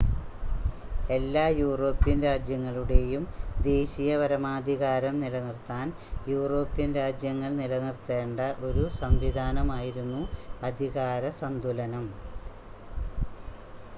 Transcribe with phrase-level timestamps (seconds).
[1.09, 3.23] എല്ലാ യൂറോപ്യൻ രാജ്യങ്ങളുടെയും
[3.65, 5.85] ദേശീയ പരമാധികാരം നിലനിർത്താൻ
[6.27, 10.23] യൂറോപ്യൻ രാജ്യങ്ങൾ നിലനിർത്തേണ്ട ഒരു സംവിധാനമായിരുന്നു
[10.63, 12.07] അധികാര സന്തുലനം